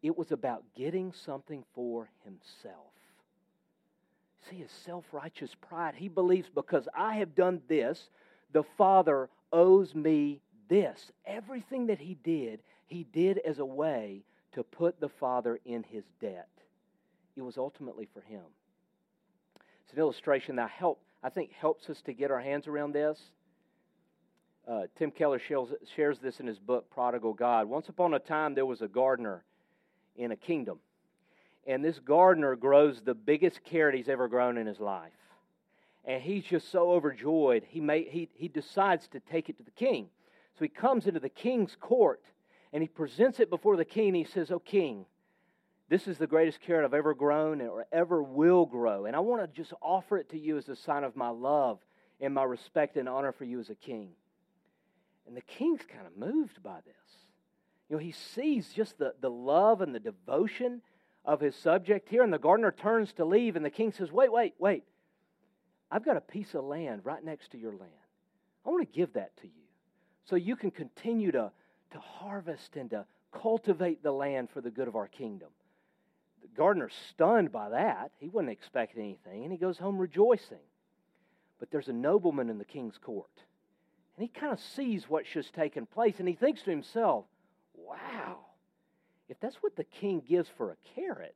[0.04, 2.92] it was about getting something for himself.
[4.50, 5.96] See, his self righteous pride.
[5.96, 8.10] He believes because I have done this,
[8.54, 11.12] the Father owes me this.
[11.26, 16.04] Everything that he did, he did as a way to put the Father in his
[16.22, 16.50] debt.
[17.36, 18.44] It was ultimately for him.
[19.84, 23.20] It's an illustration that help, I think helps us to get our hands around this.
[24.68, 27.68] Uh, Tim Keller shares, shares this in his book, Prodigal God.
[27.68, 29.44] Once upon a time, there was a gardener
[30.16, 30.78] in a kingdom.
[31.66, 35.14] And this gardener grows the biggest carrot he's ever grown in his life.
[36.04, 39.72] And he's just so overjoyed, he, may, he, he decides to take it to the
[39.72, 40.10] king.
[40.60, 42.22] So he comes into the king's court
[42.72, 44.14] and he presents it before the king.
[44.14, 45.08] he says, Oh, king,
[45.90, 49.06] this is the greatest carrot I've ever grown or ever will grow.
[49.06, 51.80] And I want to just offer it to you as a sign of my love
[52.20, 54.10] and my respect and honor for you as a king.
[55.28, 56.96] And the king's kind of moved by this.
[57.90, 60.82] You know, he sees just the, the love and the devotion
[61.24, 62.24] of his subject here.
[62.24, 64.84] And the gardener turns to leave, and the king says, Wait, wait, wait.
[65.92, 67.92] I've got a piece of land right next to your land.
[68.66, 69.64] I want to give that to you
[70.26, 71.52] so you can continue to,
[71.92, 75.50] to harvest and to cultivate the land for the good of our kingdom.
[76.56, 78.12] The gardener's stunned by that.
[78.18, 80.64] He wasn't expecting anything, and he goes home rejoicing.
[81.60, 83.30] But there's a nobleman in the king's court,
[84.16, 87.26] and he kind of sees what's just taken place, and he thinks to himself,
[87.74, 88.38] wow,
[89.28, 91.36] if that's what the king gives for a carrot,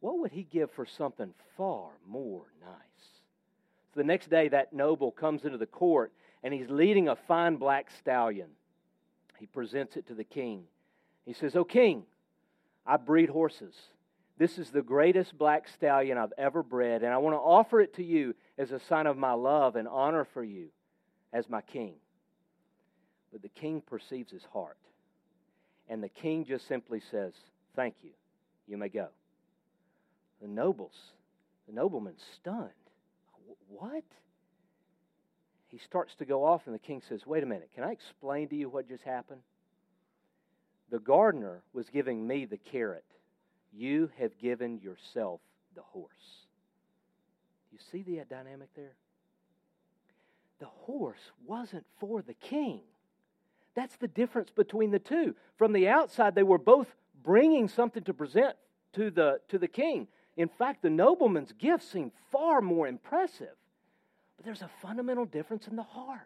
[0.00, 3.20] what would he give for something far more nice?
[3.94, 6.12] So the next day, that noble comes into the court
[6.42, 8.48] and he's leading a fine black stallion.
[9.38, 10.64] He presents it to the king.
[11.24, 12.04] He says, "O king,
[12.84, 13.74] I breed horses.
[14.38, 17.94] This is the greatest black stallion I've ever bred, and I want to offer it
[17.94, 20.68] to you as a sign of my love and honor for you
[21.32, 21.94] as my king.
[23.32, 24.76] But the king perceives his heart.
[25.88, 27.32] And the king just simply says,
[27.74, 28.10] Thank you.
[28.66, 29.08] You may go.
[30.42, 30.94] The nobles,
[31.66, 32.70] the nobleman's stunned.
[33.68, 34.04] What?
[35.68, 38.48] He starts to go off, and the king says, Wait a minute, can I explain
[38.48, 39.40] to you what just happened?
[40.90, 43.04] The gardener was giving me the carrot.
[43.72, 45.40] You have given yourself
[45.74, 46.10] the horse.
[47.72, 48.94] You see the dynamic there?
[50.58, 52.80] The horse wasn't for the king.
[53.74, 55.34] That's the difference between the two.
[55.56, 56.88] From the outside, they were both
[57.22, 58.56] bringing something to present
[58.94, 60.08] to the, to the king.
[60.36, 63.54] In fact, the nobleman's gift seemed far more impressive.
[64.36, 66.20] But there's a fundamental difference in the heart.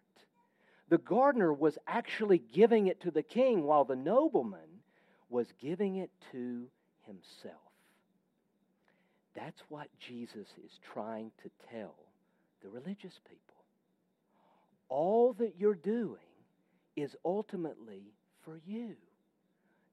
[0.88, 4.82] The gardener was actually giving it to the king, while the nobleman
[5.28, 6.66] was giving it to
[7.10, 7.60] himself.
[9.34, 11.94] That's what Jesus is trying to tell
[12.62, 13.64] the religious people.
[14.88, 16.18] All that you're doing
[16.96, 18.02] is ultimately
[18.44, 18.96] for you,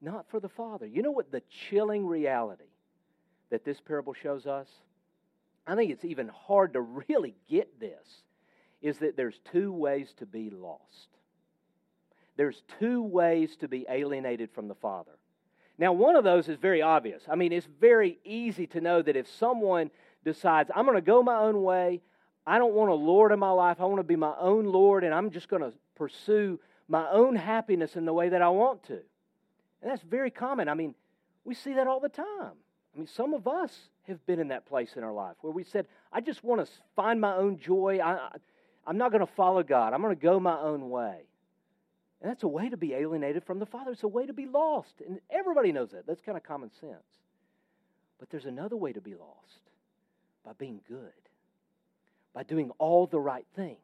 [0.00, 0.86] not for the Father.
[0.86, 2.64] You know what the chilling reality
[3.50, 4.68] that this parable shows us?
[5.66, 8.22] I think it's even hard to really get this
[8.80, 11.08] is that there's two ways to be lost.
[12.36, 15.17] There's two ways to be alienated from the Father.
[15.78, 17.22] Now, one of those is very obvious.
[17.30, 19.90] I mean, it's very easy to know that if someone
[20.24, 22.00] decides, I'm going to go my own way,
[22.46, 25.04] I don't want a Lord in my life, I want to be my own Lord,
[25.04, 28.82] and I'm just going to pursue my own happiness in the way that I want
[28.84, 28.98] to.
[29.82, 30.68] And that's very common.
[30.68, 30.94] I mean,
[31.44, 32.56] we see that all the time.
[32.94, 33.72] I mean, some of us
[34.08, 36.72] have been in that place in our life where we said, I just want to
[36.96, 38.00] find my own joy.
[38.02, 38.30] I,
[38.86, 39.92] I'm not going to follow God.
[39.92, 41.27] I'm going to go my own way.
[42.20, 43.92] And that's a way to be alienated from the Father.
[43.92, 44.94] It's a way to be lost.
[45.06, 46.06] And everybody knows that.
[46.06, 47.04] That's kind of common sense.
[48.18, 49.60] But there's another way to be lost
[50.44, 51.12] by being good,
[52.34, 53.78] by doing all the right things.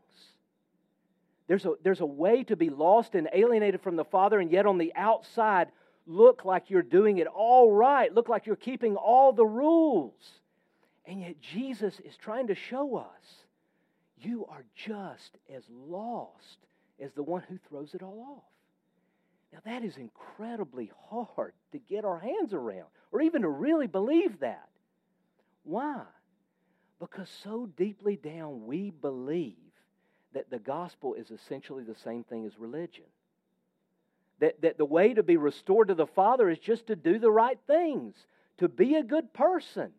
[1.46, 4.66] There's a, there's a way to be lost and alienated from the Father, and yet
[4.66, 5.68] on the outside,
[6.06, 10.40] look like you're doing it all right, look like you're keeping all the rules.
[11.06, 13.44] And yet, Jesus is trying to show us
[14.16, 16.58] you are just as lost
[17.02, 18.44] as the one who throws it all off.
[19.52, 24.40] Now, that is incredibly hard to get our hands around or even to really believe
[24.40, 24.68] that.
[25.62, 26.02] Why?
[26.98, 29.54] Because so deeply down we believe
[30.32, 33.04] that the gospel is essentially the same thing as religion.
[34.40, 37.30] That, that the way to be restored to the Father is just to do the
[37.30, 38.16] right things,
[38.58, 39.90] to be a good person,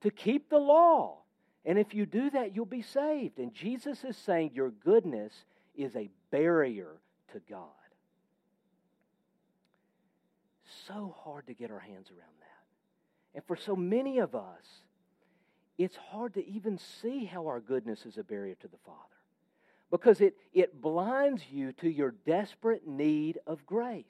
[0.00, 1.18] to keep the law.
[1.66, 3.38] And if you do that, you'll be saved.
[3.38, 5.32] And Jesus is saying your goodness
[5.74, 7.00] is a barrier
[7.32, 7.68] to God.
[10.86, 13.36] So hard to get our hands around that.
[13.36, 14.64] And for so many of us,
[15.78, 19.00] it's hard to even see how our goodness is a barrier to the Father
[19.90, 24.04] because it, it blinds you to your desperate need of grace.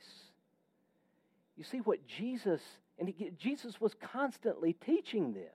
[1.56, 2.60] You see what Jesus,
[2.98, 5.50] and he, Jesus was constantly teaching this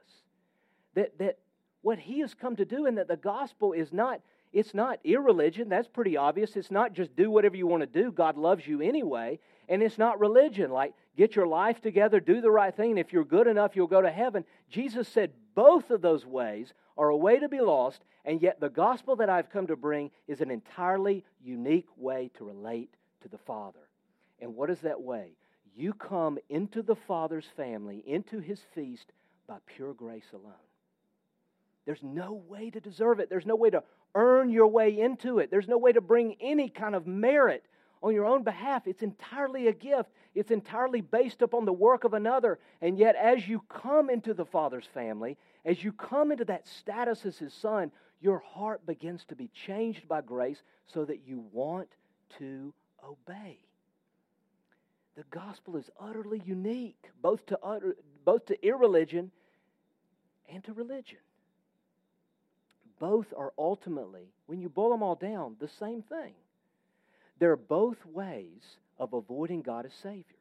[0.96, 1.38] that, that
[1.82, 4.22] what he has come to do and that the gospel is not
[4.52, 8.12] it's not irreligion that's pretty obvious it's not just do whatever you want to do
[8.12, 12.52] god loves you anyway and it's not religion like get your life together do the
[12.52, 16.02] right thing and if you're good enough you'll go to heaven jesus said both of
[16.02, 19.68] those ways are a way to be lost, and yet the gospel that I've come
[19.68, 23.80] to bring is an entirely unique way to relate to the Father.
[24.40, 25.32] And what is that way?
[25.76, 29.12] You come into the Father's family, into his feast,
[29.48, 30.54] by pure grace alone.
[31.86, 33.30] There's no way to deserve it.
[33.30, 33.84] There's no way to
[34.16, 35.52] earn your way into it.
[35.52, 37.66] There's no way to bring any kind of merit
[38.04, 38.88] on your own behalf.
[38.88, 42.60] It's entirely a gift, it's entirely based upon the work of another.
[42.82, 47.26] And yet, as you come into the Father's family, as you come into that status
[47.26, 51.90] as His Son, your heart begins to be changed by grace so that you want
[52.40, 53.58] to obey.
[55.16, 59.32] The gospel is utterly unique, both to, utter, both to irreligion
[60.52, 61.18] and to religion.
[63.02, 66.34] Both are ultimately, when you boil them all down, the same thing.
[67.40, 68.62] They're both ways
[69.00, 70.38] of avoiding God as Savior.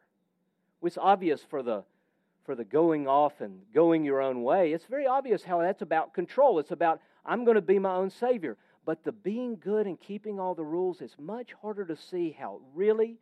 [0.82, 1.84] It's obvious for the,
[2.44, 4.74] for the going off and going your own way.
[4.74, 6.58] It's very obvious how that's about control.
[6.58, 8.58] It's about, I'm going to be my own Savior.
[8.84, 12.60] But the being good and keeping all the rules is much harder to see how
[12.74, 13.16] really,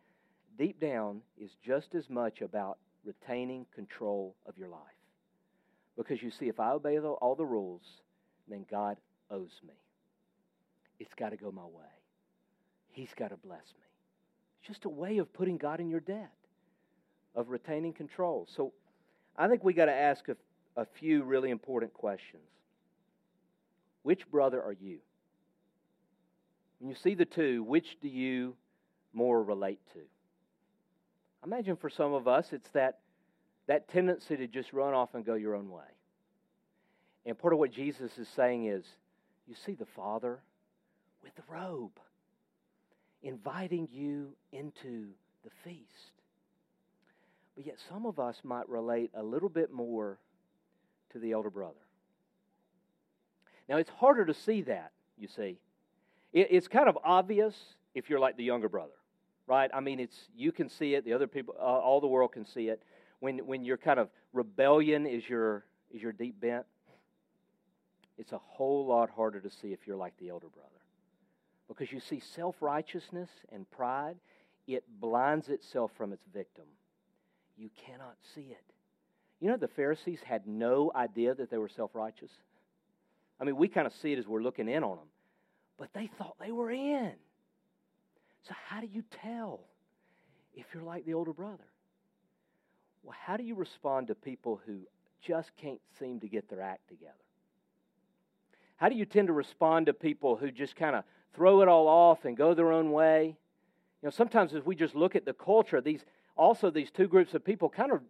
[0.58, 4.80] deep down, is just as much about retaining control of your life.
[5.96, 7.82] Because you see, if I obey all the rules,
[8.48, 8.96] then God
[9.30, 9.74] owes me.
[10.98, 11.84] It's got to go my way.
[12.90, 13.86] He's got to bless me.
[14.60, 16.32] It's just a way of putting God in your debt,
[17.34, 18.48] of retaining control.
[18.56, 18.72] So
[19.36, 20.36] I think we got to ask a,
[20.76, 22.42] a few really important questions.
[24.02, 24.98] Which brother are you?
[26.80, 28.56] When you see the two, which do you
[29.12, 30.00] more relate to?
[31.42, 32.98] I imagine for some of us, it's that,
[33.66, 35.84] that tendency to just run off and go your own way.
[37.26, 38.84] And part of what Jesus is saying is
[39.48, 40.40] you see the Father
[41.22, 41.98] with the robe
[43.22, 45.08] inviting you into
[45.42, 46.12] the feast.
[47.56, 50.18] But yet, some of us might relate a little bit more
[51.12, 51.74] to the elder brother.
[53.68, 55.58] Now, it's harder to see that, you see.
[56.32, 57.54] it's kind of obvious
[57.94, 58.92] if you're like the younger brother,
[59.46, 59.70] right?
[59.74, 62.46] I mean, it's you can see it, the other people, uh, all the world can
[62.46, 62.82] see it.
[63.20, 66.64] When, when your kind of rebellion is your, is your deep bent,
[68.18, 70.68] it's a whole lot harder to see if you're like the elder brother.
[71.68, 74.16] Because you see, self righteousness and pride,
[74.66, 76.64] it blinds itself from its victim.
[77.56, 78.64] You cannot see it.
[79.40, 82.30] You know, the Pharisees had no idea that they were self righteous.
[83.40, 85.06] I mean, we kind of see it as we're looking in on them,
[85.78, 87.12] but they thought they were in.
[88.48, 89.60] So, how do you tell
[90.56, 91.64] if you're like the older brother?
[93.04, 94.80] Well, how do you respond to people who
[95.22, 97.14] just can't seem to get their act together?
[98.78, 101.04] How do you tend to respond to people who just kind of
[101.38, 103.36] throw it all off and go their own way.
[104.02, 106.04] You know, sometimes as we just look at the culture, these
[106.36, 108.00] also these two groups of people kind of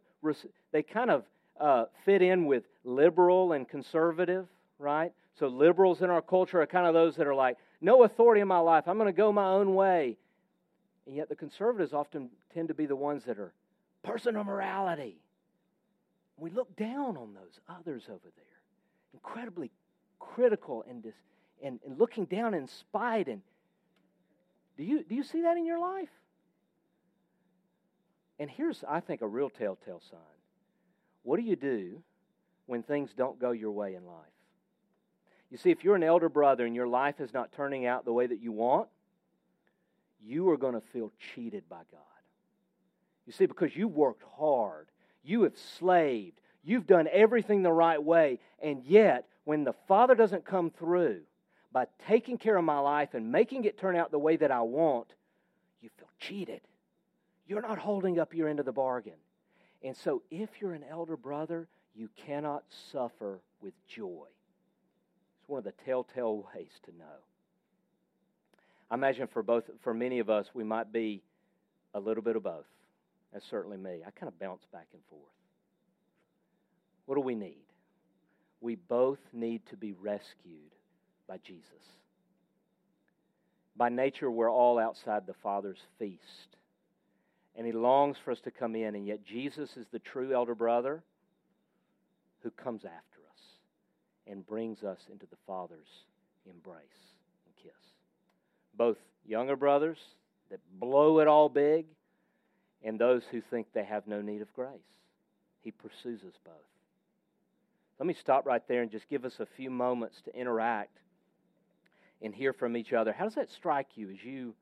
[0.73, 1.25] they kind of
[1.61, 4.47] uh, fit in with liberal and conservative,
[4.79, 5.13] right?
[5.39, 8.49] So liberals in our culture are kind of those that are like, no authority in
[8.49, 8.85] my life.
[8.87, 10.17] I'm going to go my own way.
[11.07, 13.53] And yet the conservatives often tend to be the ones that are
[14.03, 15.17] personal morality.
[16.39, 18.61] We look down on those others over there,
[19.15, 19.71] incredibly
[20.19, 21.15] critical and dis-
[21.63, 23.29] and, and looking down in spite.
[23.29, 23.43] And
[24.77, 26.09] do you, do you see that in your life?
[28.39, 30.21] And here's, I think, a real telltale sign.
[31.25, 32.03] What do you do
[32.67, 34.27] when things don't go your way in life?
[35.51, 38.13] You see, if you're an elder brother and your life is not turning out the
[38.13, 38.89] way that you want,
[40.23, 42.01] you are going to feel cheated by God.
[43.27, 44.89] You see, because you worked hard,
[45.25, 50.45] you have slaved, you've done everything the right way, and yet when the Father doesn't
[50.45, 51.21] come through,
[51.73, 54.63] by taking care of my life and making it turn out the way that I
[54.63, 55.09] want,
[55.81, 56.61] you feel cheated.
[57.47, 59.15] You're not holding up your end of the bargain.
[59.83, 64.27] And so, if you're an elder brother, you cannot suffer with joy.
[65.41, 67.05] It's one of the telltale ways to know.
[68.91, 71.23] I imagine for both, for many of us, we might be
[71.95, 72.67] A little bit of both.
[73.33, 74.03] That's certainly me.
[74.07, 75.38] I kind of bounce back and forth.
[77.09, 77.65] What do we need?
[78.61, 80.75] We both need to be rescued
[81.27, 81.65] by Jesus.
[83.75, 86.21] By nature, we're all outside the Father's feast.
[87.57, 90.55] And He longs for us to come in, and yet Jesus is the true elder
[90.55, 91.03] brother
[92.43, 93.41] who comes after us
[94.27, 95.89] and brings us into the Father's
[96.45, 96.83] embrace
[97.47, 97.81] and kiss.
[98.77, 99.97] Both younger brothers
[100.51, 101.87] that blow it all big
[102.85, 104.77] and those who think they have no need of grace.
[105.63, 106.78] He pursues us both.
[107.99, 110.99] Let me stop right there and just give us a few moments to interact
[112.23, 113.13] and hear from each other.
[113.13, 114.55] How does that strike you as you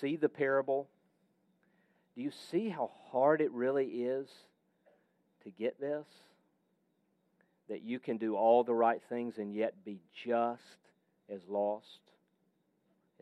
[0.00, 0.88] see the parable?
[2.16, 4.28] Do you see how hard it really is
[5.44, 6.06] to get this?
[7.68, 10.62] That you can do all the right things and yet be just
[11.28, 12.00] as lost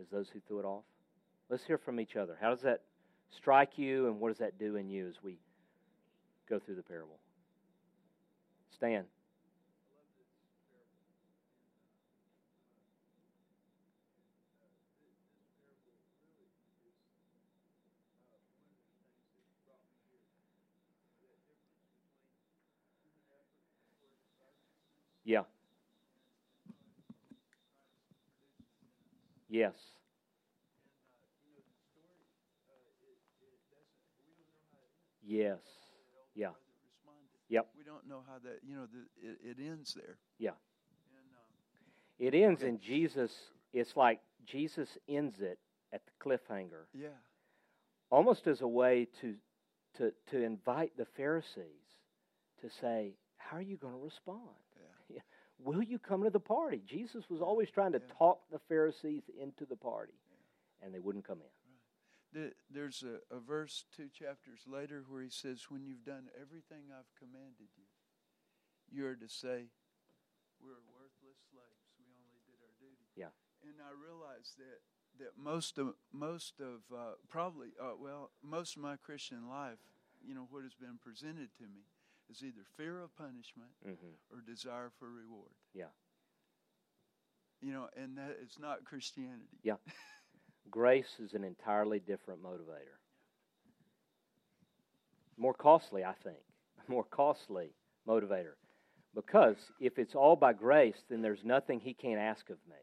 [0.00, 0.84] as those who threw it off?
[1.50, 2.36] Let's hear from each other.
[2.40, 2.80] How does that
[3.36, 5.38] strike you, and what does that do in you as we
[6.48, 7.18] go through the parable?
[8.78, 9.06] Stan.
[25.24, 25.42] Yeah.
[29.48, 29.96] Yes.
[35.22, 35.60] Yes.
[36.34, 36.52] Yeah.
[37.48, 37.66] Yep.
[37.78, 40.18] We don't know how that, you know, the, it, it ends there.
[40.38, 40.50] Yeah.
[40.50, 41.46] And, um,
[42.18, 42.68] It ends Okay.
[42.70, 43.32] in Jesus.
[43.72, 45.58] It's like Jesus ends it
[45.92, 47.08] at the cliffhanger, yeah.
[48.10, 49.34] almost as a way to,
[49.98, 51.84] to, to invite the Pharisees
[52.62, 54.56] to say, How are you going to respond?
[55.08, 55.20] Yeah.
[55.58, 56.82] Will you come to the party?
[56.86, 58.14] Jesus was always trying to Yeah.
[58.18, 60.14] talk the Pharisees into the party,
[60.82, 61.48] and they wouldn't come in.
[62.30, 66.84] The, there's a, a verse two chapters later where he says, When you've done everything
[66.92, 67.84] I've commanded you,
[68.92, 69.70] you're to say,
[70.60, 71.88] We're worthless slaves.
[71.98, 73.06] We only did our duty.
[73.16, 73.32] Yeah.
[73.64, 74.80] And I realize that,
[75.18, 79.78] that most of, most of uh, probably, uh, well, most of my Christian life,
[80.24, 81.86] you know, what has been presented to me
[82.30, 85.52] is either fear of punishment hmm or desire for reward.
[85.74, 85.92] Yeah.
[87.60, 89.58] You know, and that is not Christianity.
[89.62, 89.80] Yeah.
[90.70, 92.98] Grace is an entirely different motivator.
[95.36, 96.38] More costly, I think.
[96.88, 97.70] More costly
[98.06, 98.54] motivator.
[99.14, 102.76] Because if it's all by grace, then there's nothing he can't ask of me.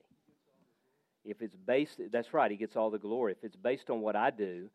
[1.23, 3.31] If it's based, that's right, he gets all the glory.
[3.33, 4.69] If it's based on what I do,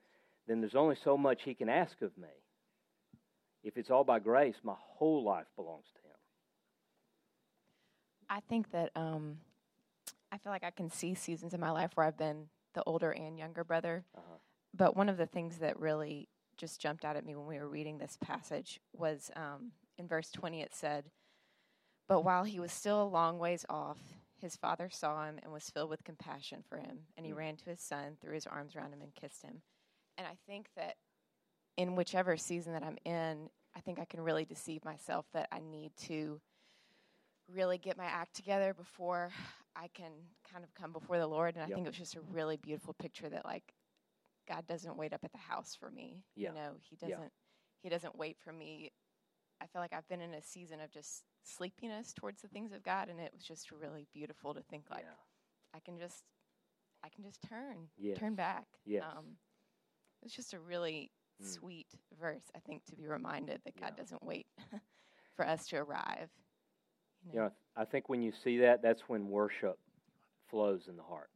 [0.48, 2.28] then there's only so much he can ask of me.
[3.62, 6.16] If it's all by grace, my whole life belongs to him.
[8.28, 9.38] I think that um,
[10.32, 13.10] I feel like I can see seasons in my life where I've been the older
[13.10, 14.04] and younger brother.
[14.16, 14.36] Uh-huh.
[14.74, 17.68] But one of the things that really just jumped out at me when we were
[17.68, 21.04] reading this passage was um, in verse 20 it said,
[22.10, 24.00] But while he was still a long ways off,
[24.40, 27.06] his father saw him and was filled with compassion for him.
[27.16, 27.36] And he Mm.
[27.36, 29.62] ran to his son, threw his arms around him, and kissed him.
[30.18, 30.98] And I think that
[31.76, 35.60] in whichever season that I'm in, I think I can really deceive myself that I
[35.60, 36.40] need to
[37.46, 39.32] really get my act together before
[39.76, 40.10] I can
[40.42, 41.54] kind of come before the Lord.
[41.54, 41.76] And I Yep.
[41.76, 43.76] think it was just a really beautiful picture that like
[44.48, 46.24] God doesn't wait up at the house for me.
[46.34, 46.48] Yeah.
[46.48, 47.32] You know, He doesn't
[47.84, 48.90] He doesn't wait for me.
[49.60, 52.82] I feel like I've been in a season of just sleepiness towards the things of
[52.82, 55.14] God and it was just really beautiful to think like yeah.
[55.74, 56.24] I can just
[57.04, 57.88] I can just turn.
[57.98, 58.18] Yes.
[58.18, 58.66] Turn back.
[58.84, 59.04] Yes.
[59.16, 59.36] Um
[60.22, 61.10] it's just a really
[61.42, 61.46] Mm.
[61.46, 61.86] sweet
[62.20, 64.46] verse, I think, to be reminded that God doesn't wait
[65.36, 66.28] for us to arrive.
[67.32, 69.78] You know, I think when you see that, that's when worship
[70.50, 71.30] flows in the heart.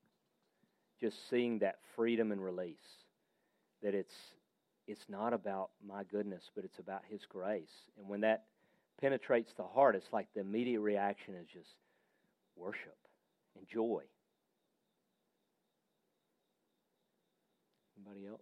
[1.00, 2.76] Just seeing that freedom and release.
[3.82, 4.14] That it's
[4.86, 7.72] it's not about my goodness, but it's about His grace.
[7.98, 8.44] And when that
[9.00, 11.70] penetrates the heart, it's like the immediate reaction is just
[12.56, 12.96] worship
[13.56, 14.02] and joy.
[17.96, 18.40] Anybody else?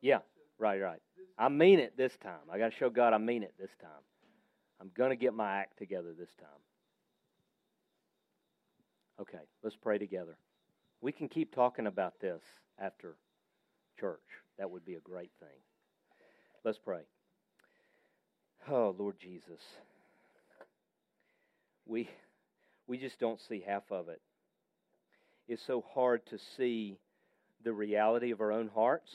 [0.00, 0.18] Yeah,
[0.58, 1.00] right, right.
[1.36, 2.50] I mean it this time.
[2.52, 3.90] I got to show God I mean it this time.
[4.80, 6.48] I'm going to get my act together this time.
[9.20, 10.36] Okay, let's pray together.
[11.00, 12.40] We can keep talking about this
[12.80, 13.16] after
[13.98, 14.20] church.
[14.58, 15.48] That would be a great thing.
[16.64, 17.02] Let's pray.
[18.70, 19.60] Oh, Lord Jesus.
[21.86, 22.08] We
[22.86, 24.20] we just don't see half of it.
[25.46, 26.98] It's so hard to see
[27.64, 29.10] the reality of our own hearts.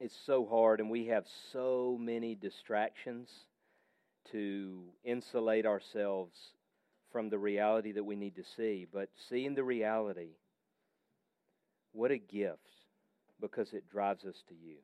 [0.00, 3.28] It's so hard, and we have so many distractions
[4.32, 6.36] to insulate ourselves
[7.12, 10.30] from the reality that we need to see, but seeing the reality,
[11.94, 12.58] what a gift
[13.40, 14.76] because it drives us to you.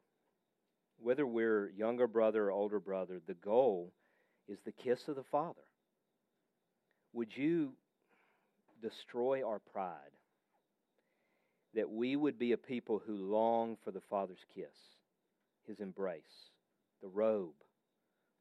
[1.03, 3.93] Whether we're younger brother or older brother, the goal
[4.49, 5.61] is the kiss of the Father.
[7.13, 7.73] Would you
[8.81, 10.15] destroy our pride?
[11.75, 14.67] That we would be a people who long for the Father's kiss,
[15.67, 16.51] his embrace,
[17.03, 17.55] the robe.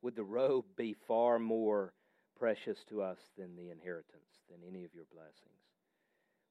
[0.01, 1.93] Would the robe be far more
[2.38, 5.68] precious to us than the inheritance, than any of your blessings?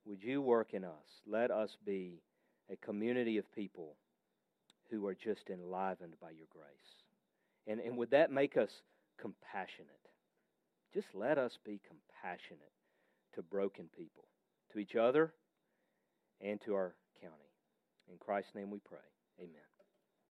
[0.04, 1.22] Would you work in us?
[1.26, 2.22] Let us be
[2.70, 3.96] a community of people
[4.90, 7.04] who are just enlivened by your grace.
[7.66, 8.70] And, and would that make us
[9.20, 9.90] compassionate?
[10.94, 12.72] Just let us be compassionate
[13.34, 14.24] to broken people,
[14.72, 15.34] to each other,
[16.40, 17.34] and to our county.
[18.10, 18.98] In Christ's name we pray.
[19.38, 19.77] Amen.